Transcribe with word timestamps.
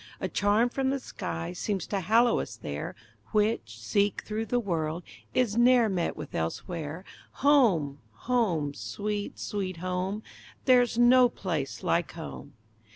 A 0.19 0.27
charm 0.27 0.67
from 0.69 0.89
the 0.89 0.97
skies 0.99 1.59
seems 1.59 1.85
to 1.85 1.99
hallow 1.99 2.39
it 2.39 2.57
there, 2.63 2.95
Which, 3.33 3.77
seek 3.79 4.23
through 4.23 4.47
the 4.47 4.59
world, 4.59 5.03
is 5.35 5.55
not 5.57 5.91
met 5.91 6.17
with 6.17 6.33
elsewhere. 6.33 7.05
Home, 7.45 7.99
home! 8.11 8.73
Sweet, 8.73 9.37
Sweet 9.37 9.77
Home! 9.77 10.23
There's 10.65 10.97
no 10.97 11.29
place 11.29 11.83
like 11.83 12.13
Home! 12.13 12.53